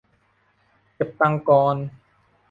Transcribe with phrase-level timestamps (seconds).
[0.93, 1.75] เก็บตังค์ก่อน